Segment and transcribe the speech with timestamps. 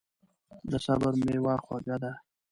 [0.71, 2.11] د صبر میوه خوږه ده.